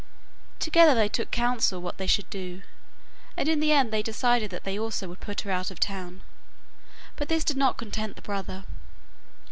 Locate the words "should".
2.07-2.27